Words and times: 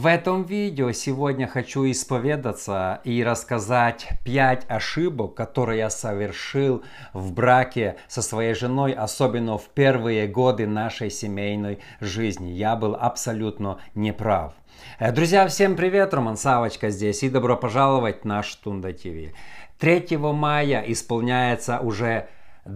В 0.00 0.06
этом 0.06 0.44
видео 0.44 0.92
сегодня 0.92 1.46
хочу 1.46 1.84
исповедаться 1.90 3.02
и 3.04 3.22
рассказать 3.22 4.08
5 4.24 4.64
ошибок, 4.66 5.34
которые 5.34 5.80
я 5.80 5.90
совершил 5.90 6.82
в 7.12 7.34
браке 7.34 7.96
со 8.08 8.22
своей 8.22 8.54
женой, 8.54 8.94
особенно 8.94 9.58
в 9.58 9.68
первые 9.68 10.26
годы 10.26 10.66
нашей 10.66 11.10
семейной 11.10 11.80
жизни. 12.00 12.48
Я 12.48 12.76
был 12.76 12.96
абсолютно 12.98 13.76
неправ. 13.94 14.54
Э, 14.98 15.12
друзья, 15.12 15.46
всем 15.48 15.76
привет! 15.76 16.14
Роман 16.14 16.38
Савочка 16.38 16.88
здесь 16.88 17.22
и 17.22 17.28
добро 17.28 17.58
пожаловать 17.58 18.24
на 18.24 18.42
Штунда 18.42 18.94
ТВ. 18.94 19.34
3 19.80 20.16
мая 20.16 20.82
исполняется 20.86 21.78
уже 21.78 22.26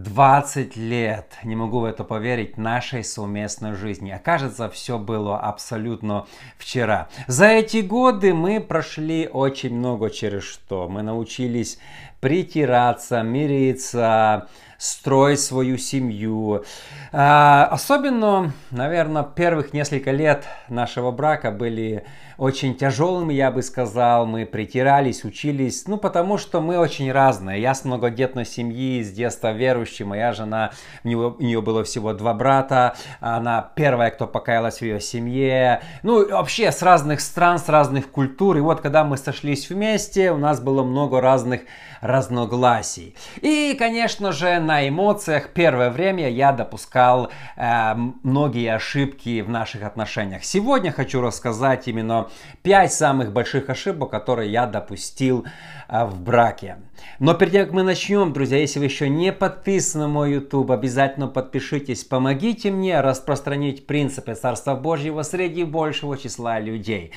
20 0.02 0.76
лет, 0.76 1.34
не 1.44 1.54
могу 1.54 1.80
в 1.80 1.84
это 1.84 2.02
поверить, 2.02 2.58
нашей 2.58 3.04
совместной 3.04 3.74
жизни. 3.74 4.10
Окажется, 4.10 4.68
все 4.68 4.98
было 4.98 5.38
абсолютно 5.38 6.26
вчера. 6.58 7.08
За 7.28 7.46
эти 7.46 7.78
годы 7.78 8.34
мы 8.34 8.60
прошли 8.60 9.28
очень 9.28 9.76
много 9.76 10.10
через 10.10 10.42
что. 10.42 10.88
Мы 10.88 11.02
научились 11.02 11.78
притираться, 12.24 13.20
мириться, 13.20 14.48
строить 14.78 15.40
свою 15.40 15.76
семью. 15.76 16.64
А, 17.12 17.68
особенно, 17.70 18.54
наверное, 18.70 19.24
первых 19.24 19.74
несколько 19.74 20.10
лет 20.10 20.46
нашего 20.70 21.10
брака 21.10 21.50
были 21.50 22.04
очень 22.36 22.76
тяжелыми, 22.76 23.32
я 23.32 23.50
бы 23.50 23.62
сказал. 23.62 24.26
Мы 24.26 24.46
притирались, 24.46 25.24
учились, 25.24 25.86
ну, 25.86 25.96
потому 25.98 26.38
что 26.38 26.60
мы 26.60 26.78
очень 26.78 27.12
разные. 27.12 27.60
Я 27.60 27.74
с 27.74 27.84
многодетной 27.84 28.44
семьи, 28.44 29.02
с 29.02 29.12
детства 29.12 29.52
верующий. 29.52 30.04
Моя 30.04 30.32
жена, 30.32 30.72
у 31.04 31.08
нее, 31.08 31.36
у 31.38 31.42
нее 31.42 31.62
было 31.62 31.84
всего 31.84 32.12
два 32.12 32.34
брата. 32.34 32.96
Она 33.20 33.70
первая, 33.76 34.10
кто 34.10 34.26
покаялась 34.26 34.78
в 34.78 34.82
ее 34.82 35.00
семье. 35.00 35.82
Ну, 36.02 36.28
вообще 36.28 36.72
с 36.72 36.82
разных 36.82 37.20
стран, 37.20 37.58
с 37.58 37.68
разных 37.68 38.10
культур. 38.10 38.56
И 38.56 38.60
вот, 38.60 38.80
когда 38.80 39.04
мы 39.04 39.16
сошлись 39.16 39.70
вместе, 39.70 40.32
у 40.32 40.38
нас 40.38 40.60
было 40.60 40.82
много 40.82 41.20
разных 41.20 41.62
разногласий. 42.04 43.16
И, 43.40 43.74
конечно 43.78 44.30
же, 44.30 44.60
на 44.60 44.86
эмоциях 44.86 45.48
первое 45.54 45.90
время 45.90 46.28
я 46.28 46.52
допускал 46.52 47.30
э, 47.56 47.94
многие 48.22 48.74
ошибки 48.74 49.40
в 49.40 49.48
наших 49.48 49.84
отношениях. 49.84 50.44
Сегодня 50.44 50.92
хочу 50.92 51.22
рассказать 51.22 51.88
именно 51.88 52.28
5 52.62 52.92
самых 52.92 53.32
больших 53.32 53.70
ошибок, 53.70 54.10
которые 54.10 54.52
я 54.52 54.66
допустил 54.66 55.46
э, 55.88 56.04
в 56.04 56.20
браке. 56.20 56.76
Но 57.20 57.32
перед 57.32 57.52
тем, 57.52 57.64
как 57.64 57.72
мы 57.72 57.82
начнем, 57.82 58.34
друзья, 58.34 58.58
если 58.58 58.80
вы 58.80 58.84
еще 58.84 59.08
не 59.08 59.32
подписаны 59.32 60.04
на 60.04 60.08
мой 60.08 60.32
YouTube, 60.32 60.72
обязательно 60.72 61.26
подпишитесь, 61.26 62.04
помогите 62.04 62.70
мне 62.70 63.00
распространить 63.00 63.86
принципы 63.86 64.34
Царства 64.34 64.74
Божьего 64.74 65.22
среди 65.22 65.64
большего 65.64 66.18
числа 66.18 66.60
людей. 66.60 67.12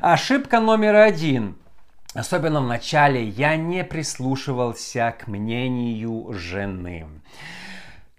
Ошибка 0.00 0.58
номер 0.58 0.96
один– 0.96 1.54
Особенно 2.14 2.60
в 2.60 2.66
начале 2.66 3.26
я 3.26 3.56
не 3.56 3.84
прислушивался 3.84 5.14
к 5.18 5.28
мнению 5.28 6.32
жены. 6.32 7.06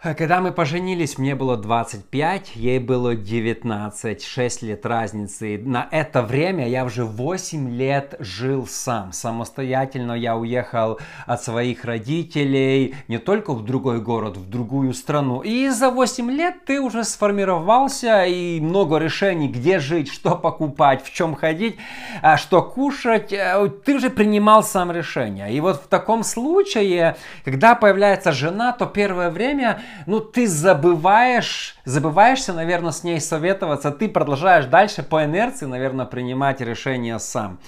А 0.05 0.15
когда 0.15 0.41
мы 0.41 0.51
поженились, 0.51 1.17
мне 1.17 1.33
было 1.33 1.55
25, 1.55 2.57
ей 2.57 2.79
было 2.79 3.15
19, 3.15 4.21
6 4.21 4.61
лет 4.63 4.85
разницы. 4.85 5.57
На 5.63 5.87
это 5.91 6.21
время 6.21 6.67
я 6.67 6.83
уже 6.83 7.05
8 7.05 7.69
лет 7.69 8.15
жил 8.19 8.67
сам. 8.67 9.13
Самостоятельно 9.13 10.11
я 10.11 10.35
уехал 10.35 10.99
от 11.25 11.41
своих 11.41 11.85
родителей 11.85 12.95
не 13.07 13.17
только 13.17 13.53
в 13.53 13.63
другой 13.63 14.01
город, 14.01 14.35
в 14.35 14.49
другую 14.49 14.93
страну. 14.93 15.39
И 15.39 15.69
за 15.69 15.89
8 15.89 16.29
лет 16.31 16.65
ты 16.65 16.81
уже 16.81 17.05
сформировался 17.05 18.25
и 18.25 18.59
много 18.59 18.97
решений, 18.97 19.47
где 19.47 19.79
жить, 19.79 20.11
что 20.11 20.35
покупать, 20.35 21.01
в 21.01 21.13
чем 21.13 21.33
ходить, 21.33 21.77
а 22.21 22.35
что 22.35 22.61
кушать. 22.61 23.31
Э, 23.31 23.69
ты 23.86 23.95
уже 23.95 24.09
принимал 24.09 24.63
сам 24.63 24.92
решение. 24.92 25.53
И 25.53 25.61
вот 25.61 25.77
в 25.77 25.87
таком 25.87 26.25
случае, 26.25 27.15
когда 27.45 27.73
появляется 27.73 28.33
жена, 28.33 28.73
то 28.73 28.86
первое 28.86 29.30
время 29.30 29.81
ну, 30.05 30.20
ты 30.20 30.48
забываешь, 30.48 31.76
забываешься, 31.86 32.54
наверное, 32.54 32.92
с 32.92 33.04
ней 33.04 33.20
советоваться, 33.20 33.92
ты 33.92 34.08
продолжаешь 34.08 34.66
дальше 34.66 35.04
по 35.04 35.26
инерции, 35.26 35.66
наверное, 35.66 36.05
принимать 36.05 36.61
решения 36.61 37.20
сам. 37.20 37.60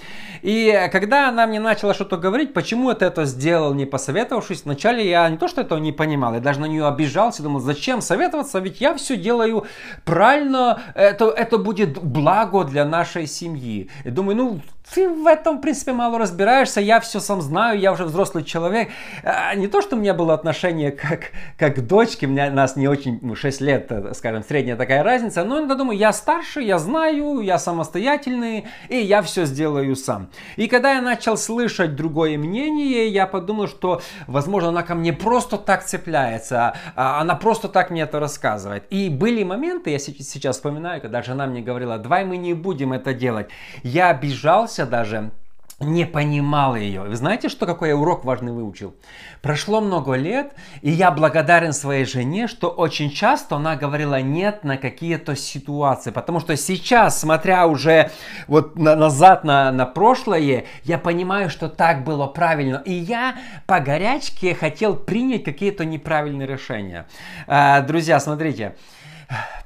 И 0.42 0.88
когда 0.90 1.28
она 1.28 1.46
мне 1.46 1.60
начала 1.60 1.92
что-то 1.92 2.16
говорить, 2.16 2.54
почему 2.54 2.92
ты 2.94 3.04
это 3.04 3.24
сделал, 3.26 3.74
не 3.74 3.84
посоветовавшись, 3.84 4.64
вначале 4.64 5.08
я 5.08 5.28
не 5.28 5.36
то, 5.36 5.48
что 5.48 5.60
этого 5.60 5.78
не 5.78 5.92
понимал, 5.92 6.34
я 6.34 6.40
даже 6.40 6.60
на 6.60 6.66
нее 6.66 6.86
обижался, 6.86 7.42
думал, 7.42 7.60
зачем 7.60 8.00
советоваться, 8.00 8.58
ведь 8.58 8.80
я 8.80 8.94
все 8.94 9.16
делаю 9.16 9.66
правильно, 10.04 10.80
это, 10.94 11.26
это 11.26 11.58
будет 11.58 11.98
благо 11.98 12.64
для 12.64 12.84
нашей 12.84 13.26
семьи. 13.26 13.90
И 14.04 14.10
думаю, 14.10 14.36
ну, 14.36 14.60
ты 14.94 15.08
в 15.08 15.26
этом, 15.26 15.58
в 15.58 15.60
принципе, 15.60 15.92
мало 15.92 16.18
разбираешься, 16.18 16.80
я 16.80 17.00
все 17.00 17.18
сам 17.20 17.42
знаю, 17.42 17.78
я 17.78 17.92
уже 17.92 18.04
взрослый 18.04 18.44
человек. 18.44 18.88
А, 19.24 19.54
не 19.54 19.66
то, 19.66 19.82
что 19.82 19.96
у 19.96 19.98
меня 19.98 20.14
было 20.14 20.32
отношение 20.32 20.92
как, 20.92 21.32
как 21.58 21.76
к 21.76 21.80
дочке, 21.80 22.26
у 22.26 22.30
меня, 22.30 22.50
нас 22.50 22.76
не 22.76 22.86
очень, 22.86 23.18
ну, 23.20 23.34
6 23.34 23.60
лет, 23.60 23.86
э, 23.90 24.05
скажем, 24.14 24.42
средняя 24.42 24.76
такая 24.76 25.02
разница, 25.02 25.44
но 25.44 25.58
иногда 25.58 25.74
думаю, 25.74 25.98
я 25.98 26.12
старше, 26.12 26.60
я 26.60 26.78
знаю, 26.78 27.40
я 27.40 27.58
самостоятельный, 27.58 28.66
и 28.88 28.96
я 28.96 29.22
все 29.22 29.44
сделаю 29.44 29.96
сам. 29.96 30.28
И 30.56 30.68
когда 30.68 30.94
я 30.94 31.02
начал 31.02 31.36
слышать 31.36 31.96
другое 31.96 32.38
мнение, 32.38 33.08
я 33.08 33.26
подумал, 33.26 33.68
что, 33.68 34.00
возможно, 34.26 34.70
она 34.70 34.82
ко 34.82 34.94
мне 34.94 35.12
просто 35.12 35.58
так 35.58 35.84
цепляется, 35.84 36.74
а 36.94 37.20
она 37.20 37.34
просто 37.34 37.68
так 37.68 37.90
мне 37.90 38.02
это 38.02 38.20
рассказывает. 38.20 38.84
И 38.90 39.08
были 39.08 39.42
моменты, 39.44 39.90
я 39.90 39.98
сейчас 39.98 40.56
вспоминаю, 40.56 41.00
когда 41.00 41.22
жена 41.22 41.46
мне 41.46 41.62
говорила, 41.62 41.98
давай 41.98 42.24
мы 42.24 42.36
не 42.36 42.54
будем 42.54 42.92
это 42.92 43.14
делать. 43.14 43.48
Я 43.82 44.10
обижался, 44.10 44.86
даже, 44.86 45.30
не 45.78 46.06
понимал 46.06 46.74
ее. 46.74 47.02
Вы 47.02 47.16
знаете, 47.16 47.50
что 47.50 47.66
какой 47.66 47.90
я 47.90 47.96
урок 47.96 48.24
важный 48.24 48.52
выучил? 48.52 48.94
Прошло 49.42 49.82
много 49.82 50.14
лет, 50.14 50.54
и 50.80 50.90
я 50.90 51.10
благодарен 51.10 51.74
своей 51.74 52.06
жене, 52.06 52.48
что 52.48 52.68
очень 52.70 53.10
часто 53.10 53.56
она 53.56 53.76
говорила 53.76 54.22
нет 54.22 54.64
на 54.64 54.78
какие-то 54.78 55.36
ситуации. 55.36 56.10
Потому 56.10 56.40
что 56.40 56.56
сейчас, 56.56 57.20
смотря 57.20 57.66
уже 57.66 58.10
вот 58.48 58.76
на, 58.76 58.96
назад 58.96 59.44
на, 59.44 59.70
на 59.70 59.84
прошлое, 59.84 60.64
я 60.84 60.98
понимаю, 60.98 61.50
что 61.50 61.68
так 61.68 62.04
было 62.04 62.26
правильно. 62.26 62.82
И 62.86 62.92
я 62.92 63.36
по 63.66 63.78
горячке 63.80 64.54
хотел 64.54 64.96
принять 64.96 65.44
какие-то 65.44 65.84
неправильные 65.84 66.46
решения. 66.46 67.06
А, 67.46 67.82
друзья, 67.82 68.18
смотрите 68.18 68.76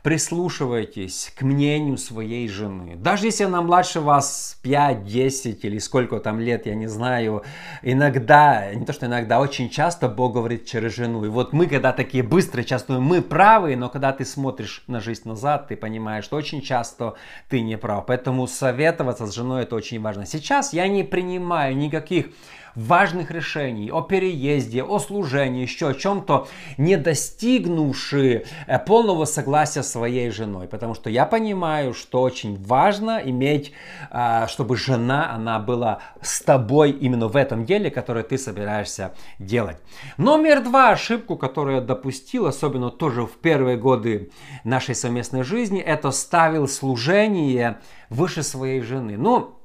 прислушивайтесь 0.02 1.32
к 1.36 1.42
мнению 1.42 1.98
своей 1.98 2.48
жены. 2.48 2.96
Даже 2.96 3.26
если 3.26 3.44
она 3.44 3.60
младше 3.60 4.00
вас 4.00 4.58
5, 4.62 5.04
10 5.04 5.64
или 5.64 5.78
сколько 5.78 6.18
там 6.20 6.40
лет, 6.40 6.66
я 6.66 6.74
не 6.74 6.86
знаю, 6.86 7.42
иногда, 7.82 8.72
не 8.74 8.86
то 8.86 8.92
что 8.92 9.06
иногда, 9.06 9.40
очень 9.40 9.68
часто 9.68 10.08
Бог 10.08 10.34
говорит 10.34 10.66
через 10.66 10.94
жену. 10.94 11.24
И 11.24 11.28
вот 11.28 11.52
мы, 11.52 11.66
когда 11.66 11.92
такие 11.92 12.22
быстрые, 12.22 12.64
часто 12.64 12.98
мы 12.98 13.20
правы, 13.20 13.76
но 13.76 13.88
когда 13.88 14.12
ты 14.12 14.24
смотришь 14.24 14.84
на 14.86 15.00
жизнь 15.00 15.28
назад, 15.28 15.68
ты 15.68 15.76
понимаешь, 15.76 16.24
что 16.24 16.36
очень 16.36 16.62
часто 16.62 17.14
ты 17.48 17.60
не 17.60 17.76
прав. 17.76 18.06
Поэтому 18.06 18.46
советоваться 18.46 19.26
с 19.26 19.34
женой 19.34 19.62
это 19.64 19.76
очень 19.76 20.00
важно. 20.00 20.24
Сейчас 20.24 20.72
я 20.72 20.88
не 20.88 21.04
принимаю 21.04 21.76
никаких 21.76 22.28
важных 22.74 23.30
решений, 23.30 23.90
о 23.90 24.02
переезде, 24.02 24.82
о 24.82 24.98
служении, 24.98 25.62
еще 25.62 25.88
о 25.88 25.94
чем-то, 25.94 26.48
не 26.78 26.96
достигнувши 26.96 28.44
э, 28.66 28.78
полного 28.78 29.24
согласия 29.24 29.82
своей 29.82 30.30
женой. 30.30 30.68
Потому 30.68 30.94
что 30.94 31.10
я 31.10 31.26
понимаю, 31.26 31.94
что 31.94 32.22
очень 32.22 32.62
важно 32.62 33.20
иметь, 33.24 33.72
а, 34.10 34.46
чтобы 34.48 34.76
жена, 34.76 35.32
она 35.34 35.58
была 35.58 36.00
с 36.20 36.40
тобой 36.40 36.90
именно 36.90 37.28
в 37.28 37.36
этом 37.36 37.64
деле, 37.64 37.90
которое 37.90 38.24
ты 38.24 38.38
собираешься 38.38 39.12
делать. 39.38 39.76
Номер 40.16 40.62
два, 40.62 40.90
ошибку, 40.90 41.36
которую 41.36 41.76
я 41.76 41.80
допустил, 41.82 42.46
особенно 42.46 42.90
тоже 42.90 43.22
в 43.22 43.32
первые 43.38 43.76
годы 43.76 44.30
нашей 44.64 44.94
совместной 44.94 45.42
жизни, 45.42 45.80
это 45.80 46.10
ставил 46.10 46.68
служение 46.68 47.78
выше 48.08 48.42
своей 48.42 48.80
жены. 48.80 49.16
Ну, 49.16 49.59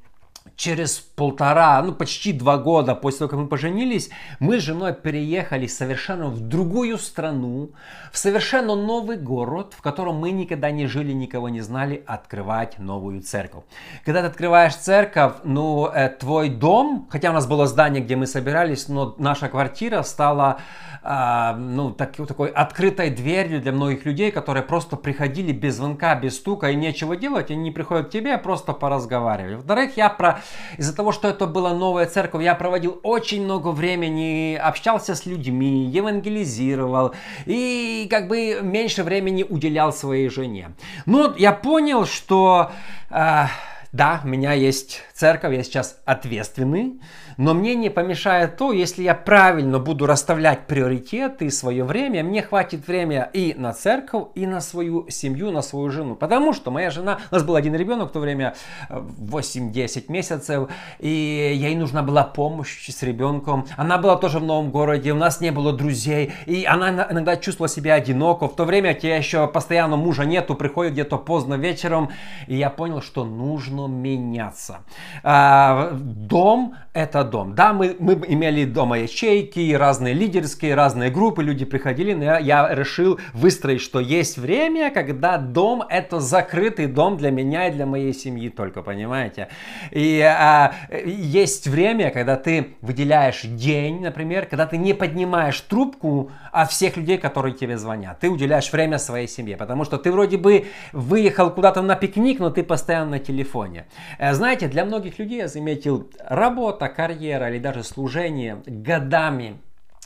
через 0.56 1.00
полтора, 1.00 1.82
ну 1.82 1.94
почти 1.94 2.32
два 2.32 2.58
года 2.58 2.96
после 2.96 3.20
того, 3.20 3.30
как 3.30 3.40
мы 3.40 3.48
поженились, 3.48 4.10
мы 4.40 4.60
с 4.60 4.64
женой 4.64 4.94
переехали 4.94 5.68
совершенно 5.68 6.28
в 6.28 6.40
другую 6.40 6.98
страну, 6.98 7.72
в 8.12 8.18
совершенно 8.18 8.76
новый 8.76 9.18
город, 9.18 9.74
в 9.78 9.82
котором 9.82 10.16
мы 10.16 10.32
никогда 10.32 10.72
не 10.72 10.88
жили, 10.88 11.12
никого 11.12 11.50
не 11.50 11.62
знали, 11.62 12.04
открывать 12.06 12.80
новую 12.80 13.22
церковь. 13.22 13.64
Когда 14.06 14.22
ты 14.22 14.28
открываешь 14.28 14.76
церковь, 14.76 15.34
ну, 15.44 15.88
э, 15.88 16.10
твой 16.10 16.50
дом, 16.50 17.08
хотя 17.10 17.32
у 17.32 17.34
нас 17.34 17.48
было 17.48 17.68
здание, 17.68 18.04
где 18.04 18.16
мы 18.16 18.28
собирались, 18.28 18.88
но 18.88 19.16
наша 19.18 19.50
квартира 19.50 20.04
стала 20.04 20.60
а, 21.08 21.54
ну, 21.54 21.92
так, 21.92 22.16
такой 22.16 22.50
открытой 22.50 23.12
дверью 23.12 23.62
для 23.62 23.72
многих 23.72 24.06
людей, 24.06 24.32
которые 24.32 24.64
просто 24.64 24.96
приходили 24.96 25.52
без 25.52 25.76
звонка, 25.76 26.16
без 26.16 26.38
стука 26.38 26.72
и 26.72 26.76
нечего 26.76 27.16
делать, 27.16 27.52
они 27.52 27.62
не 27.62 27.72
приходят 27.72 28.08
к 28.08 28.10
тебе, 28.10 28.34
а 28.34 28.40
просто 28.40 28.74
поразговаривать. 28.74 29.58
Во-вторых, 29.58 29.98
я 29.98 30.10
про... 30.10 30.40
из-за 30.78 30.96
того, 30.96 31.12
что 31.12 31.28
это 31.28 31.46
была 31.48 31.74
новая 31.74 32.06
церковь, 32.06 32.44
я 32.44 32.56
проводил 32.56 33.00
очень 33.04 33.44
много 33.44 33.70
времени, 33.70 34.56
общался 34.56 35.16
с 35.16 35.26
людьми, 35.26 35.86
евангелизировал 35.86 37.14
и 37.46 38.08
как 38.10 38.28
бы 38.28 38.60
меньше 38.62 39.04
времени 39.04 39.44
уделял 39.44 39.94
своей 39.94 40.30
жене. 40.30 40.72
Но 41.06 41.34
я 41.38 41.52
понял, 41.52 42.06
что... 42.06 42.72
Э, 43.10 43.46
Да, 43.96 44.20
у 44.26 44.28
меня 44.28 44.52
есть 44.52 45.04
церковь, 45.16 45.56
я 45.56 45.64
сейчас 45.64 46.02
ответственный, 46.04 47.00
но 47.38 47.54
мне 47.54 47.74
не 47.76 47.90
помешает 47.90 48.58
то, 48.58 48.74
если 48.74 49.02
я 49.04 49.16
правильно 49.16 49.80
буду 49.80 50.06
расставлять 50.06 50.68
приоритеты 50.68 51.46
и 51.46 51.50
свое 51.50 51.86
время, 51.86 52.22
мне 52.22 52.42
хватит 52.42 52.86
время 52.86 53.30
и 53.32 53.54
на 53.54 53.72
церковь, 53.72 54.26
и 54.36 54.46
на 54.46 54.60
свою 54.60 55.10
семью, 55.10 55.52
на 55.52 55.62
свою 55.62 55.90
жену. 55.90 56.16
Потому 56.16 56.52
что 56.52 56.70
моя 56.70 56.92
жена, 56.92 57.20
у 57.32 57.36
нас 57.36 57.44
был 57.44 57.56
один 57.56 57.76
ребенок 57.76 58.10
в 58.10 58.12
то 58.12 58.20
время, 58.20 58.56
8-10 58.90 59.72
э, 60.10 60.12
месяцев, 60.12 60.70
и 61.00 61.08
ей 61.08 61.76
нужна 61.76 62.04
была 62.04 62.24
помощь 62.24 62.90
с 62.90 63.02
ребенком. 63.02 63.68
Она 63.78 63.98
была 63.98 64.18
тоже 64.18 64.40
в 64.40 64.44
новом 64.44 64.70
городе, 64.70 65.14
у 65.14 65.18
нас 65.18 65.40
не 65.40 65.52
было 65.52 65.72
друзей, 65.72 66.34
и 66.46 66.66
она 66.66 67.08
иногда 67.10 67.38
чувствовала 67.38 67.70
себя 67.70 67.94
одиноко. 67.94 68.50
В 68.50 68.56
то 68.58 68.66
время 68.66 68.94
тебе 68.94 69.16
еще 69.16 69.48
постоянно 69.48 69.96
мужа 69.96 70.26
нету, 70.26 70.56
приходит 70.56 70.92
где-то 70.92 71.18
поздно 71.18 71.54
вечером, 71.54 72.10
и 72.48 72.58
я 72.58 72.70
понял, 72.70 73.02
что 73.02 73.24
нужно 73.24 73.88
меняться. 73.88 74.80
А, 75.24 75.92
дом 75.94 76.76
это 76.96 77.26
дом. 77.26 77.56
Да, 77.56 77.74
мы, 77.74 77.96
мы 78.00 78.14
имели 78.26 78.64
дома 78.64 79.00
ячейки, 79.00 79.74
разные 79.74 80.14
лидерские, 80.14 80.76
разные 80.76 81.12
группы, 81.12 81.44
люди 81.44 81.66
приходили, 81.66 82.14
но 82.14 82.24
я, 82.24 82.40
я 82.40 82.74
решил 82.74 83.20
выстроить, 83.34 83.82
что 83.82 84.00
есть 84.00 84.38
время, 84.38 84.92
когда 84.92 85.38
дом 85.38 85.84
это 85.90 86.22
закрытый 86.22 86.88
дом 86.88 87.18
для 87.18 87.32
меня 87.32 87.68
и 87.68 87.72
для 87.74 87.86
моей 87.86 88.14
семьи 88.14 88.48
только, 88.48 88.82
понимаете? 88.82 89.50
И 89.92 90.22
а, 90.22 90.74
есть 91.06 91.68
время, 91.68 92.12
когда 92.12 92.38
ты 92.38 92.76
выделяешь 92.80 93.42
день, 93.42 94.02
например, 94.02 94.46
когда 94.46 94.66
ты 94.66 94.78
не 94.78 94.94
поднимаешь 94.94 95.60
трубку 95.60 96.32
от 96.54 96.72
всех 96.72 96.96
людей, 96.96 97.18
которые 97.18 97.54
тебе 97.54 97.78
звонят. 97.78 98.22
Ты 98.22 98.30
уделяешь 98.30 98.72
время 98.72 99.00
своей 99.00 99.28
семье, 99.28 99.58
потому 99.58 99.84
что 99.84 99.98
ты 99.98 100.14
вроде 100.14 100.38
бы 100.38 100.68
выехал 100.94 101.52
куда-то 101.52 101.82
на 101.82 101.96
пикник, 101.96 102.40
но 102.40 102.52
ты 102.52 102.64
постоянно 102.64 103.12
на 103.12 103.20
телефоне. 103.20 103.86
Э, 104.18 104.34
знаете, 104.34 104.70
для 104.70 104.86
многих 104.86 104.95
людей 105.20 105.40
я 105.40 105.48
заметил 105.48 106.10
работа, 106.20 106.88
карьера 106.88 107.50
или 107.50 107.60
даже 107.60 107.84
служение 107.84 108.62
годами 108.66 109.60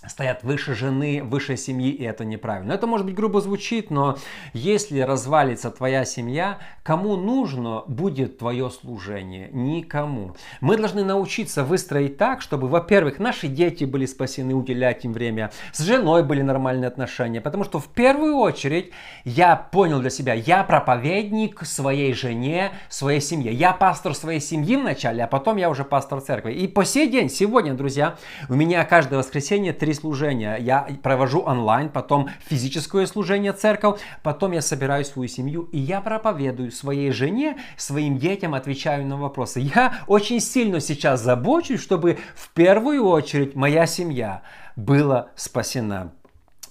стоят 0.08 0.44
выше 0.44 0.76
жены, 0.76 1.22
выше 1.24 1.58
семьи, 1.58 1.92
и 1.92 2.04
это 2.04 2.24
неправильно. 2.24 2.72
Это 2.72 2.88
может 2.88 3.06
быть 3.06 3.16
грубо 3.16 3.42
звучит, 3.42 3.92
но 3.92 4.18
если 4.54 5.02
развалится 5.02 5.72
твоя 5.72 6.06
семья, 6.06 6.60
кому 6.84 7.18
нужно 7.18 7.84
будет 7.88 8.38
твое 8.38 8.70
служение? 8.70 9.50
Никому. 9.52 10.36
Мы 10.62 10.78
должны 10.78 11.04
научиться 11.04 11.66
выстроить 11.66 12.18
так, 12.18 12.42
чтобы, 12.42 12.70
во-первых, 12.70 13.20
наши 13.20 13.48
дети 13.48 13.84
были 13.84 14.06
спасены, 14.06 14.56
уделять 14.56 15.04
им 15.04 15.12
время, 15.12 15.52
с 15.74 15.80
женой 15.84 16.24
были 16.24 16.42
нормальные 16.42 16.88
отношения, 16.88 17.42
потому 17.42 17.66
что 17.66 17.80
в 17.80 17.88
первую 17.90 18.38
очередь 18.38 18.92
я 19.26 19.58
понял 19.58 20.00
для 20.00 20.10
себя, 20.10 20.34
я 20.34 20.64
проповедник 20.64 21.66
своей 21.66 22.14
жене, 22.14 22.72
своей 22.88 23.20
семье. 23.22 23.52
Я 23.52 23.74
пастор 23.74 24.16
своей 24.16 24.40
семьи 24.40 24.78
вначале, 24.78 25.24
а 25.24 25.28
потом 25.28 25.58
я 25.58 25.70
уже 25.70 25.84
пастор 25.84 26.22
церкви. 26.22 26.54
И 26.54 26.68
по 26.68 26.86
сей 26.86 27.10
день, 27.10 27.30
сегодня, 27.30 27.74
друзья, 27.74 28.16
у 28.48 28.54
меня 28.54 28.86
каждое 28.86 29.20
воскресенье 29.20 29.74
три 29.74 29.89
служения. 29.94 30.58
Я 30.60 30.88
провожу 31.04 31.42
онлайн, 31.42 31.90
потом 31.90 32.30
физическое 32.48 33.06
служение 33.06 33.54
церковь, 33.54 34.00
потом 34.24 34.52
я 34.52 34.62
собираю 34.62 35.06
свою 35.06 35.28
семью 35.28 35.64
и 35.72 35.78
я 35.78 36.02
проповедую 36.02 36.72
своей 36.72 37.12
жене, 37.12 37.58
своим 37.78 38.18
детям, 38.18 38.54
отвечаю 38.54 39.06
на 39.06 39.18
вопросы. 39.18 39.60
Я 39.60 40.02
очень 40.08 40.40
сильно 40.40 40.80
сейчас 40.80 41.22
забочусь, 41.22 41.82
чтобы 41.82 42.18
в 42.36 42.50
первую 42.54 43.06
очередь 43.06 43.56
моя 43.56 43.86
семья 43.86 44.42
была 44.76 45.30
спасена. 45.36 46.12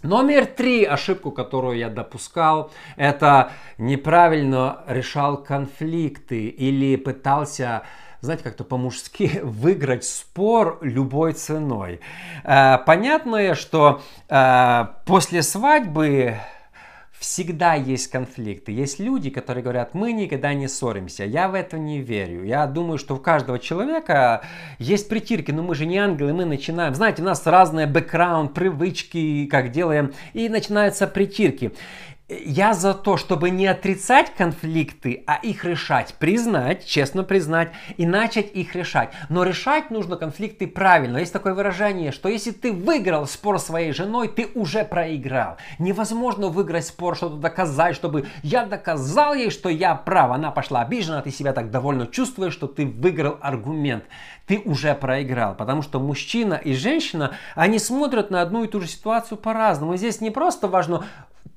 Номер 0.03 0.47
три 0.47 0.85
ошибку, 0.85 1.33
которую 1.33 1.77
я 1.77 1.89
допускал, 1.89 2.71
это 2.97 3.51
неправильно 3.79 4.85
решал 4.87 5.43
конфликты 5.43 6.47
или 6.47 6.95
пытался 6.95 7.83
знаете, 8.21 8.45
как-то 8.45 8.65
по-мужски 8.65 9.41
выиграть 9.43 10.05
спор 10.05 10.79
любой 10.83 11.33
ценой. 11.33 12.01
Э, 12.45 12.79
понятно, 12.85 13.55
что 13.55 14.01
э, 14.29 14.87
после 15.05 15.43
свадьбы 15.43 16.37
всегда 17.19 17.75
есть 17.75 18.11
конфликты. 18.11 18.73
Есть 18.73 19.01
люди, 19.01 19.31
которые 19.31 19.63
говорят, 19.63 19.95
мы 19.95 20.13
никогда 20.13 20.55
не 20.55 20.69
ссоримся. 20.69 21.25
Я 21.25 21.49
в 21.49 21.55
это 21.55 21.79
не 21.79 22.01
верю. 22.01 22.45
Я 22.45 22.67
думаю, 22.67 22.99
что 22.99 23.17
у 23.17 23.19
каждого 23.19 23.59
человека 23.59 24.43
есть 24.79 25.09
притирки, 25.09 25.51
но 25.51 25.63
мы 25.63 25.75
же 25.75 25.87
не 25.87 25.99
ангелы, 25.99 26.33
мы 26.33 26.45
начинаем. 26.45 26.95
Знаете, 26.95 27.23
у 27.23 27.25
нас 27.25 27.45
разные 27.47 27.87
бэкграунд, 27.87 28.55
привычки, 28.55 29.47
как 29.47 29.73
делаем, 29.73 30.13
и 30.33 30.49
начинаются 30.49 31.07
притирки 31.07 31.73
я 32.29 32.75
за 32.75 32.93
то, 32.93 33.17
чтобы 33.17 33.49
не 33.49 33.67
отрицать 33.67 34.35
конфликты, 34.35 35.25
а 35.27 35.37
их 35.37 35.65
решать, 35.65 36.15
признать, 36.19 36.85
честно 36.85 37.25
признать 37.25 37.73
и 37.97 38.07
начать 38.07 38.53
их 38.53 38.75
решать. 38.75 39.11
Но 39.31 39.45
решать 39.45 39.91
нужно 39.91 40.17
конфликты 40.17 40.67
правильно. 40.67 41.19
Есть 41.19 41.33
такое 41.33 41.55
выражение, 41.55 42.13
что 42.13 42.29
если 42.29 42.51
ты 42.51 42.71
выиграл 42.71 43.27
спор 43.27 43.59
своей 43.59 43.93
женой, 43.93 44.29
ты 44.29 44.49
уже 44.55 44.85
проиграл. 44.85 45.57
Невозможно 45.79 46.49
выиграть 46.49 46.87
спор, 46.87 47.17
что-то 47.17 47.37
доказать, 47.37 47.97
чтобы 47.97 48.27
я 48.43 48.67
доказал 48.67 49.33
ей, 49.33 49.51
что 49.51 49.71
я 49.71 49.95
прав. 49.95 50.33
Она 50.33 50.51
пошла 50.51 50.83
обижена, 50.83 51.23
ты 51.23 51.31
себя 51.31 51.55
так 51.55 51.71
довольно 51.71 52.07
чувствуешь, 52.07 52.53
что 52.53 52.67
ты 52.67 52.85
выиграл 52.85 53.39
аргумент. 53.41 54.05
Ты 54.47 54.61
уже 54.65 54.95
проиграл, 54.95 55.55
потому 55.55 55.83
что 55.83 55.99
мужчина 55.99 56.55
и 56.55 56.75
женщина, 56.75 57.33
они 57.55 57.79
смотрят 57.79 58.31
на 58.31 58.43
одну 58.43 58.65
и 58.65 58.69
ту 58.69 58.81
же 58.81 58.87
ситуацию 58.87 59.39
по-разному. 59.39 59.97
Здесь 59.97 60.21
не 60.21 60.31
просто 60.31 60.69
важно 60.69 61.05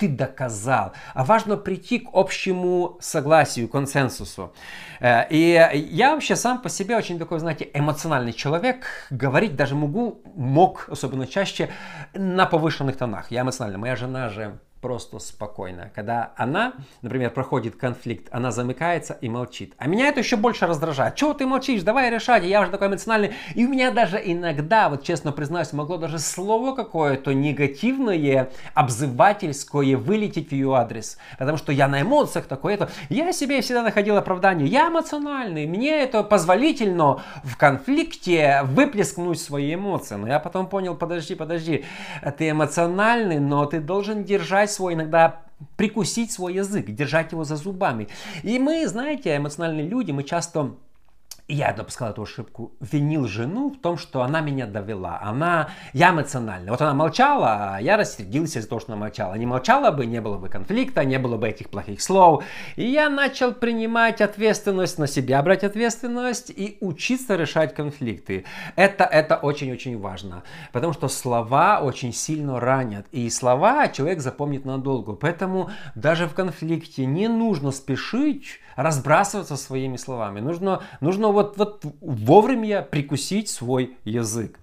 ты 0.01 0.07
доказал. 0.07 0.93
А 1.13 1.23
важно 1.23 1.57
прийти 1.57 1.99
к 1.99 2.09
общему 2.13 2.97
согласию, 3.01 3.67
консенсусу. 3.67 4.51
Э, 4.99 5.27
и 5.29 5.69
я 5.91 6.13
вообще 6.13 6.35
сам 6.35 6.61
по 6.61 6.69
себе 6.69 6.97
очень 6.97 7.19
такой, 7.19 7.39
знаете, 7.39 7.69
эмоциональный 7.73 8.33
человек. 8.33 8.85
Говорить 9.11 9.55
даже 9.55 9.75
могу, 9.75 10.23
мог, 10.35 10.89
особенно 10.89 11.27
чаще, 11.27 11.69
на 12.15 12.47
повышенных 12.47 12.97
тонах. 12.97 13.31
Я 13.31 13.41
эмоциональный. 13.41 13.77
Моя 13.77 13.95
жена 13.95 14.29
же 14.29 14.59
просто 14.81 15.19
спокойно. 15.19 15.91
Когда 15.93 16.31
она, 16.35 16.73
например, 17.03 17.29
проходит 17.29 17.75
конфликт, 17.75 18.27
она 18.31 18.51
замыкается 18.51 19.17
и 19.21 19.29
молчит. 19.29 19.73
А 19.77 19.87
меня 19.87 20.07
это 20.07 20.19
еще 20.19 20.37
больше 20.37 20.65
раздражает. 20.65 21.15
Чего 21.15 21.33
ты 21.33 21.45
молчишь? 21.45 21.83
Давай 21.83 22.09
решать. 22.09 22.43
Я 22.43 22.61
уже 22.61 22.71
такой 22.71 22.87
эмоциональный. 22.87 23.33
И 23.53 23.65
у 23.65 23.69
меня 23.69 23.91
даже 23.91 24.19
иногда, 24.23 24.89
вот 24.89 25.03
честно 25.03 25.31
признаюсь, 25.31 25.71
могло 25.71 25.97
даже 25.97 26.17
слово 26.17 26.75
какое-то 26.75 27.33
негативное, 27.33 28.49
обзывательское 28.73 29.95
вылететь 29.95 30.49
в 30.49 30.51
ее 30.51 30.75
адрес. 30.75 31.17
Потому 31.37 31.57
что 31.57 31.71
я 31.71 31.87
на 31.87 32.01
эмоциях 32.01 32.45
такое-то. 32.45 32.89
Я 33.09 33.31
себе 33.33 33.61
всегда 33.61 33.83
находил 33.83 34.17
оправдание. 34.17 34.67
Я 34.67 34.87
эмоциональный. 34.87 35.67
Мне 35.67 36.01
это 36.01 36.23
позволительно 36.23 37.21
в 37.43 37.55
конфликте 37.55 38.61
выплескнуть 38.63 39.39
свои 39.39 39.75
эмоции. 39.75 40.15
Но 40.15 40.27
я 40.27 40.39
потом 40.39 40.67
понял, 40.67 40.95
подожди, 40.95 41.35
подожди. 41.35 41.85
Ты 42.37 42.49
эмоциональный, 42.49 43.39
но 43.39 43.65
ты 43.65 43.79
должен 43.79 44.23
держать 44.23 44.70
свой, 44.71 44.93
иногда 44.93 45.41
прикусить 45.75 46.31
свой 46.31 46.55
язык, 46.55 46.89
держать 46.89 47.31
его 47.31 47.43
за 47.43 47.55
зубами. 47.55 48.07
И 48.43 48.57
мы, 48.59 48.87
знаете, 48.87 49.35
эмоциональные 49.35 49.87
люди, 49.87 50.11
мы 50.11 50.23
часто 50.23 50.75
я 51.51 51.73
допускал 51.73 52.11
эту 52.11 52.23
ошибку, 52.23 52.71
винил 52.79 53.27
жену 53.27 53.71
в 53.71 53.79
том, 53.79 53.97
что 53.97 54.21
она 54.21 54.41
меня 54.41 54.65
довела. 54.65 55.19
Она, 55.21 55.69
я 55.93 56.11
эмоциональна. 56.11 56.71
Вот 56.71 56.81
она 56.81 56.93
молчала, 56.93 57.75
а 57.75 57.81
я 57.81 57.97
рассердился 57.97 58.59
из-за 58.59 58.69
того, 58.69 58.79
что 58.79 58.93
она 58.93 59.01
молчала. 59.01 59.33
Не 59.35 59.45
молчала 59.45 59.91
бы, 59.91 60.05
не 60.05 60.21
было 60.21 60.37
бы 60.37 60.49
конфликта, 60.49 61.03
не 61.03 61.19
было 61.19 61.37
бы 61.37 61.49
этих 61.49 61.69
плохих 61.69 62.01
слов. 62.01 62.43
И 62.75 62.85
я 62.85 63.09
начал 63.09 63.53
принимать 63.53 64.21
ответственность 64.21 64.97
на 64.97 65.07
себя, 65.07 65.41
брать 65.43 65.63
ответственность 65.63 66.49
и 66.49 66.77
учиться 66.79 67.35
решать 67.35 67.75
конфликты. 67.75 68.45
Это, 68.75 69.03
это 69.03 69.35
очень-очень 69.35 69.99
важно. 69.99 70.43
Потому 70.71 70.93
что 70.93 71.07
слова 71.07 71.81
очень 71.81 72.13
сильно 72.13 72.59
ранят. 72.59 73.07
И 73.11 73.29
слова 73.29 73.87
человек 73.89 74.21
запомнит 74.21 74.65
надолго. 74.65 75.13
Поэтому 75.13 75.69
даже 75.95 76.27
в 76.27 76.33
конфликте 76.33 77.05
не 77.05 77.27
нужно 77.27 77.71
спешить 77.71 78.59
разбрасываться 78.75 79.57
своими 79.57 79.97
словами. 79.97 80.39
Нужно, 80.39 80.81
нужно 81.01 81.27
вот, 81.29 81.40
вот 81.43 81.85
вовремя 82.01 82.81
прикусить 82.81 83.49
свой 83.49 83.97
язык. 84.03 84.59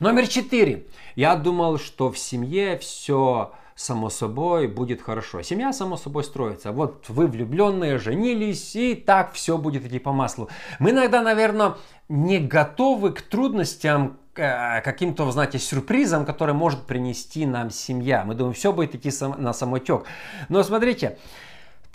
Номер 0.00 0.26
четыре. 0.26 0.86
Я 1.14 1.36
думал, 1.36 1.78
что 1.78 2.10
в 2.10 2.18
семье 2.18 2.76
все 2.78 3.52
само 3.76 4.10
собой 4.10 4.66
будет 4.66 5.02
хорошо. 5.02 5.42
Семья 5.42 5.72
само 5.72 5.96
собой 5.96 6.24
строится. 6.24 6.72
Вот 6.72 7.04
вы 7.08 7.26
влюбленные, 7.26 7.98
женились, 7.98 8.74
и 8.74 8.94
так 8.94 9.32
все 9.34 9.58
будет 9.58 9.86
идти 9.86 9.98
по 9.98 10.12
маслу. 10.12 10.48
Мы 10.78 10.90
иногда, 10.90 11.22
наверное, 11.22 11.76
не 12.08 12.38
готовы 12.38 13.12
к 13.12 13.22
трудностям, 13.22 14.18
э, 14.34 14.80
каким-то, 14.80 15.30
знаете, 15.30 15.58
сюрпризом, 15.58 16.24
который 16.24 16.54
может 16.54 16.86
принести 16.86 17.46
нам 17.46 17.70
семья. 17.70 18.24
Мы 18.24 18.34
думаем, 18.34 18.54
все 18.54 18.72
будет 18.72 18.94
идти 18.94 19.10
на 19.38 19.52
самотек. 19.52 20.04
Но 20.48 20.62
смотрите, 20.62 21.18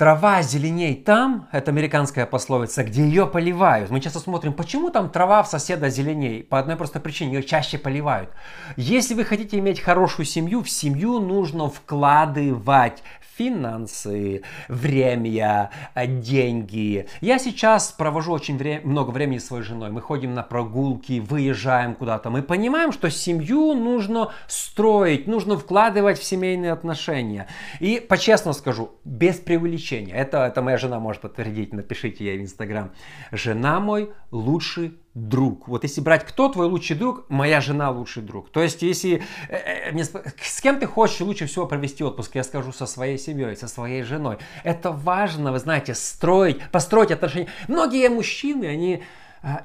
Трава 0.01 0.41
зеленей 0.41 0.95
там, 0.95 1.47
это 1.51 1.69
американская 1.69 2.25
пословица, 2.25 2.83
где 2.83 3.03
ее 3.03 3.27
поливают. 3.27 3.91
Мы 3.91 3.99
часто 3.99 4.17
смотрим, 4.17 4.51
почему 4.51 4.89
там 4.89 5.11
трава 5.11 5.43
в 5.43 5.47
соседа 5.47 5.91
зеленей. 5.91 6.41
По 6.41 6.57
одной 6.57 6.75
простой 6.75 7.03
причине, 7.03 7.35
ее 7.35 7.43
чаще 7.43 7.77
поливают. 7.77 8.31
Если 8.77 9.13
вы 9.13 9.23
хотите 9.25 9.59
иметь 9.59 9.79
хорошую 9.79 10.25
семью, 10.25 10.63
в 10.63 10.71
семью 10.71 11.19
нужно 11.19 11.69
вкладывать 11.69 13.03
финансы, 13.37 14.43
время, 14.67 15.69
э, 15.95 16.07
деньги. 16.07 17.07
Я 17.21 17.39
сейчас 17.39 17.91
провожу 17.91 18.31
очень 18.31 18.57
вре- 18.57 18.81
много 18.83 19.11
времени 19.11 19.37
с 19.39 19.47
своей 19.47 19.63
женой. 19.63 19.91
Мы 19.91 20.01
ходим 20.01 20.33
на 20.33 20.43
прогулки, 20.43 21.19
выезжаем 21.19 21.95
куда-то. 21.95 22.29
Мы 22.29 22.41
понимаем, 22.41 22.91
что 22.91 23.09
семью 23.09 23.73
нужно 23.73 24.31
строить, 24.47 25.27
нужно 25.27 25.57
вкладывать 25.57 26.19
в 26.19 26.23
семейные 26.23 26.71
отношения. 26.71 27.47
И 27.79 27.99
по-честному 27.99 28.53
скажу, 28.53 28.91
без 29.03 29.37
преувеличения. 29.37 30.15
Это, 30.15 30.45
это 30.45 30.61
моя 30.61 30.77
жена 30.77 30.99
может 30.99 31.21
подтвердить, 31.21 31.73
напишите 31.73 32.25
ей 32.25 32.37
в 32.37 32.41
Инстаграм. 32.41 32.91
Жена 33.31 33.79
мой 33.79 34.11
лучший 34.31 35.00
друг. 35.13 35.67
Вот 35.67 35.83
если 35.83 35.99
брать, 35.99 36.25
кто 36.25 36.47
твой 36.47 36.67
лучший 36.67 36.95
друг, 36.95 37.29
моя 37.29 37.59
жена 37.59 37.89
лучший 37.91 38.23
друг. 38.23 38.49
То 38.49 38.61
есть, 38.61 38.81
если 38.81 39.23
э, 39.49 39.91
э, 39.91 40.03
с 40.41 40.61
кем 40.61 40.79
ты 40.79 40.85
хочешь 40.85 41.19
лучше 41.19 41.47
всего 41.47 41.67
провести 41.67 42.03
отпуск, 42.03 42.35
я 42.35 42.43
скажу 42.43 42.71
со 42.71 42.85
своей 42.85 43.17
семьей, 43.17 43.57
со 43.57 43.67
своей 43.67 44.03
женой. 44.03 44.37
Это 44.63 44.91
важно, 44.91 45.51
вы 45.51 45.59
знаете, 45.59 45.95
строить, 45.95 46.61
построить 46.71 47.11
отношения. 47.11 47.49
Многие 47.67 48.09
мужчины, 48.09 48.65
они 48.65 49.03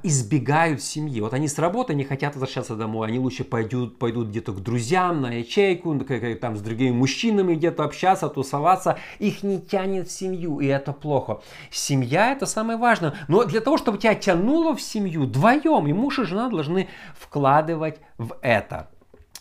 избегают 0.02 0.82
семьи. 0.82 1.20
Вот 1.20 1.34
они 1.34 1.48
с 1.48 1.58
работы 1.58 1.94
не 1.94 2.04
хотят 2.04 2.34
возвращаться 2.34 2.76
домой, 2.76 3.08
они 3.08 3.18
лучше 3.18 3.44
пойдут, 3.44 3.98
пойдут 3.98 4.28
где-то 4.28 4.52
к 4.52 4.62
друзьям 4.62 5.20
на 5.20 5.38
ячейку, 5.38 5.98
там 6.40 6.56
с 6.56 6.62
другими 6.62 6.92
мужчинами 6.92 7.54
где-то 7.54 7.84
общаться, 7.84 8.28
тусоваться. 8.28 8.98
Их 9.18 9.42
не 9.42 9.60
тянет 9.60 10.08
в 10.08 10.12
семью, 10.12 10.60
и 10.60 10.66
это 10.66 10.92
плохо. 10.92 11.40
Семья 11.70 12.32
это 12.32 12.46
самое 12.46 12.78
важное. 12.78 13.14
Но 13.28 13.44
для 13.44 13.60
того, 13.60 13.76
чтобы 13.76 13.98
тебя 13.98 14.14
тянуло 14.14 14.74
в 14.74 14.80
семью, 14.80 15.24
вдвоем 15.24 15.86
и 15.86 15.92
муж 15.92 16.18
и 16.18 16.24
жена 16.24 16.48
должны 16.48 16.88
вкладывать 17.14 17.98
в 18.16 18.36
это. 18.40 18.88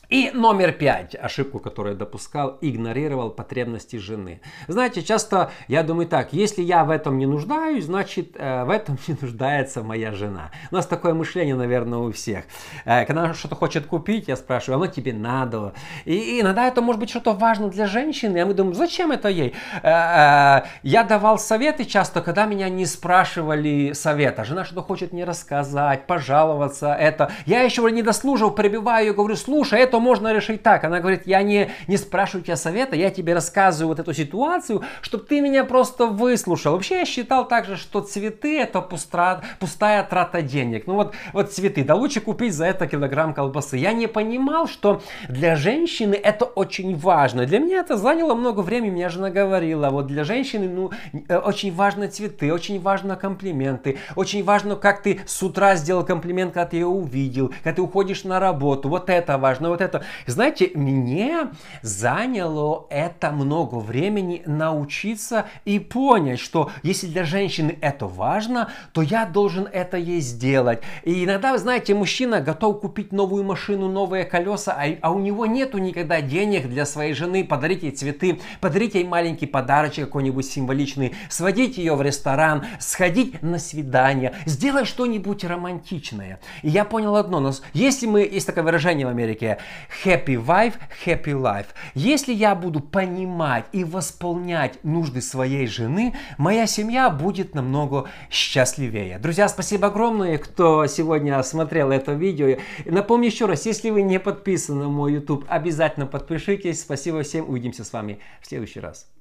И 0.10 0.32
номер 0.34 0.72
пять, 0.72 1.16
ошибку, 1.16 1.60
которую 1.60 1.96
допускал, 1.96 2.58
игнорировал 2.62 3.32
потребности 3.32 3.96
жены. 3.96 4.42
Знаете, 4.68 5.02
часто 5.02 5.52
я 5.68 5.84
думаю 5.84 6.08
так, 6.08 6.34
если 6.34 6.62
я 6.62 6.84
в 6.84 6.90
этом 6.90 7.18
не 7.18 7.26
нуждаюсь, 7.26 7.86
значит 7.86 8.36
э, 8.36 8.64
в 8.66 8.70
этом 8.70 8.98
не 9.08 9.16
нуждается 9.20 9.84
моя 9.84 10.12
жена. 10.12 10.52
У 10.72 10.76
нас 10.76 10.86
такое 10.86 11.14
мышление, 11.14 11.56
наверное, 11.56 12.00
у 12.00 12.12
всех. 12.12 12.46
Э, 12.86 13.06
когда 13.06 13.24
она 13.24 13.34
что-то 13.34 13.56
хочет 13.56 13.88
купить, 13.88 14.28
я 14.28 14.36
спрашиваю, 14.36 14.78
оно 14.78 14.88
тебе 14.88 15.14
надо. 15.14 15.74
И, 16.06 16.42
иногда 16.42 16.68
это 16.68 16.82
может 16.82 17.00
быть 17.00 17.10
что-то 17.10 17.34
важно 17.34 17.70
для 17.70 17.88
женщины, 17.88 18.38
а 18.40 18.46
мы 18.46 18.54
думаем, 18.54 18.76
зачем 18.76 19.12
это 19.12 19.30
ей? 19.30 19.54
Э, 19.82 20.64
я 20.84 21.04
давал 21.04 21.40
советы 21.40 21.86
часто, 21.86 22.22
когда 22.22 22.46
меня 22.46 22.70
не 22.70 22.86
спрашивали 22.86 23.94
совета. 23.94 24.44
Жена 24.44 24.66
что-то 24.66 24.82
хочет 24.82 25.14
мне 25.14 25.24
рассказать, 25.24 26.06
пожаловаться, 26.08 26.94
это. 26.94 27.32
Я 27.46 27.62
еще 27.62 27.86
не 27.92 28.02
дослушал, 28.02 28.52
прибиваю 28.52 29.08
ее, 29.08 29.14
говорю, 29.14 29.36
слушай, 29.36 29.80
это 29.80 30.00
можно 30.06 30.32
решить 30.32 30.62
так. 30.62 30.84
Она 30.84 31.00
говорит, 31.00 31.24
я 31.26 31.42
не, 31.42 31.72
не 31.88 31.98
спрашиваю 31.98 32.44
тебя 32.44 32.56
совета, 32.56 32.96
я 32.96 33.10
тебе 33.10 33.34
рассказываю 33.34 33.90
вот 33.90 34.00
эту 34.00 34.14
ситуацию, 34.14 34.84
чтобы 35.02 35.24
ты 35.26 35.42
меня 35.42 35.66
просто 35.66 36.06
выслушал. 36.06 36.74
Вообще 36.74 37.00
я 37.00 37.06
считал 37.06 37.48
также, 37.48 37.76
что 37.76 38.02
цветы 38.02 38.60
это 38.60 38.82
пустра, 38.82 39.42
пустая 39.60 40.04
трата 40.04 40.44
денег. 40.44 40.86
Ну 40.86 40.94
вот, 40.94 41.16
вот 41.34 41.52
цветы, 41.52 41.84
да 41.84 41.96
лучше 41.96 42.22
купить 42.22 42.54
за 42.54 42.66
это 42.66 42.88
килограмм 42.88 43.34
колбасы. 43.34 43.78
Я 43.78 43.94
не 43.94 44.08
понимал, 44.08 44.68
что 44.68 45.02
для 45.28 45.56
женщины 45.56 46.14
это 46.14 46.46
очень 46.46 46.96
важно. 46.96 47.46
Для 47.48 47.60
меня 47.60 47.80
это 47.80 47.98
заняло 47.98 48.36
много 48.36 48.60
времени, 48.60 48.92
меня 48.92 49.10
жена 49.10 49.32
говорила, 49.32 49.90
вот 49.90 50.06
для 50.06 50.24
женщины 50.24 50.70
ну, 50.70 50.92
э, 51.28 51.38
очень 51.38 51.74
важны 51.74 52.08
цветы, 52.08 52.54
очень 52.54 52.80
важны 52.80 53.16
комплименты, 53.16 53.98
очень 54.16 54.44
важно, 54.44 54.76
как 54.76 55.02
ты 55.02 55.22
с 55.26 55.42
утра 55.42 55.76
сделал 55.76 56.06
комплимент, 56.06 56.54
когда 56.54 56.68
ты 56.68 56.78
ее 56.78 56.88
увидел, 56.88 57.48
когда 57.64 57.74
ты 57.74 57.82
уходишь 57.82 58.24
на 58.24 58.40
работу, 58.40 58.88
вот 58.88 59.10
это 59.10 59.40
важно, 59.40 59.70
вот 59.70 59.82
это. 59.82 59.85
Знаете, 60.26 60.72
мне 60.76 61.50
заняло 61.82 62.88
это 62.90 63.32
много 63.32 63.76
времени 63.76 64.42
научиться 64.46 65.46
и 65.66 65.80
понять, 65.80 66.40
что 66.40 66.72
если 66.84 67.08
для 67.08 67.24
женщины 67.24 67.78
это 67.82 68.08
важно, 68.08 68.70
то 68.94 69.02
я 69.02 69.26
должен 69.26 69.68
это 69.72 69.98
ей 69.98 70.22
сделать. 70.22 70.82
И 71.04 71.26
иногда, 71.26 71.58
знаете, 71.58 71.94
мужчина 71.94 72.42
готов 72.42 72.82
купить 72.82 73.12
новую 73.12 73.44
машину, 73.44 73.90
новые 73.90 74.26
колеса, 74.26 74.74
а, 74.78 74.86
а 75.02 75.12
у 75.12 75.20
него 75.20 75.46
нету 75.46 75.78
никогда 75.78 76.22
денег 76.22 76.68
для 76.68 76.86
своей 76.86 77.14
жены 77.14 77.44
подарить 77.44 77.84
ей 77.84 77.92
цветы, 77.92 78.40
подарить 78.62 78.96
ей 78.96 79.04
маленький 79.04 79.46
подарочек 79.46 80.06
какой-нибудь 80.06 80.46
символичный, 80.46 81.16
сводить 81.30 81.78
ее 81.78 81.96
в 81.96 82.02
ресторан, 82.02 82.66
сходить 82.80 83.42
на 83.42 83.60
свидание, 83.60 84.34
сделать 84.46 84.88
что-нибудь 84.88 85.44
романтичное. 85.44 86.40
И 86.62 86.70
я 86.70 86.86
понял 86.86 87.16
одно, 87.16 87.40
но 87.40 87.52
если 87.74 88.08
мы, 88.08 88.22
есть 88.22 88.48
такое 88.48 88.64
выражение 88.64 89.06
в 89.06 89.10
Америке, 89.10 89.58
happy 90.04 90.36
wife, 90.36 90.74
happy 91.06 91.34
life. 91.34 91.68
Если 91.94 92.34
я 92.34 92.56
буду 92.56 92.80
понимать 92.80 93.66
и 93.72 93.84
восполнять 93.84 94.84
нужды 94.84 95.22
своей 95.22 95.68
жены, 95.68 96.16
моя 96.38 96.68
семья 96.68 97.10
будет 97.10 97.56
намного 97.56 98.10
счастливее. 98.30 99.20
Друзья, 99.20 99.48
спасибо 99.48 99.88
огромное, 99.88 100.38
кто 100.38 100.88
сегодня 100.88 101.42
смотрел 101.44 101.92
это 101.92 102.14
видео. 102.14 102.58
Напомню 102.86 103.28
еще 103.28 103.46
раз, 103.46 103.66
если 103.66 103.90
вы 103.90 104.02
не 104.02 104.20
подписаны 104.20 104.84
на 104.84 104.90
мой 104.90 105.14
YouTube, 105.14 105.46
обязательно 105.48 106.06
подпишитесь. 106.06 106.82
Спасибо 106.82 107.24
всем, 107.24 107.50
увидимся 107.50 107.84
с 107.84 107.94
вами 107.94 108.20
в 108.42 108.48
следующий 108.48 108.80
раз. 108.80 109.15